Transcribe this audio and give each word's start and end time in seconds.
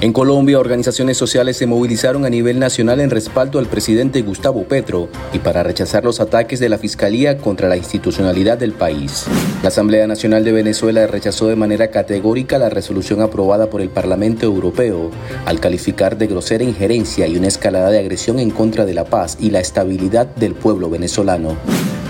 En 0.00 0.12
Colombia, 0.12 0.60
organizaciones 0.60 1.16
sociales 1.16 1.56
se 1.56 1.66
movilizaron 1.66 2.24
a 2.24 2.30
nivel 2.30 2.60
nacional 2.60 3.00
en 3.00 3.10
respaldo 3.10 3.58
al 3.58 3.66
presidente 3.66 4.22
Gustavo 4.22 4.62
Petro 4.62 5.08
y 5.32 5.40
para 5.40 5.64
rechazar 5.64 6.04
los 6.04 6.20
ataques 6.20 6.60
de 6.60 6.68
la 6.68 6.78
Fiscalía 6.78 7.38
contra 7.38 7.68
la 7.68 7.76
institucionalidad 7.76 8.58
del 8.58 8.74
país. 8.74 9.26
La 9.60 9.70
Asamblea 9.70 10.06
Nacional 10.06 10.44
de 10.44 10.52
Venezuela 10.52 11.04
rechazó 11.08 11.48
de 11.48 11.56
manera 11.56 11.90
categórica 11.90 12.58
la 12.58 12.68
resolución 12.68 13.22
aprobada 13.22 13.70
por 13.70 13.80
el 13.80 13.88
Parlamento 13.88 14.46
Europeo 14.46 15.10
al 15.46 15.58
calificar 15.58 16.16
de 16.16 16.28
grosera 16.28 16.62
injerencia 16.62 17.26
y 17.26 17.36
una 17.36 17.48
escalada 17.48 17.90
de 17.90 17.98
agresión 17.98 18.38
en 18.38 18.50
contra 18.50 18.86
de 18.86 18.94
la 18.94 19.04
paz 19.04 19.36
y 19.40 19.50
la 19.50 19.58
estabilidad 19.58 20.28
del 20.36 20.54
pueblo 20.54 20.90
venezolano. 20.90 21.56